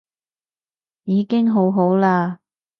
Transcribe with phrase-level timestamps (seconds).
[1.03, 2.39] 已經好好啦